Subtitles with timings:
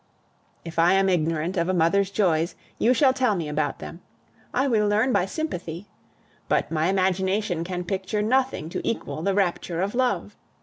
[0.65, 4.01] If I am ignorant of a mother's joys, you shall tell me about them;
[4.51, 5.89] I will learn by sympathy.
[6.49, 10.35] But my imagination can picture nothing to equal the rapture of love.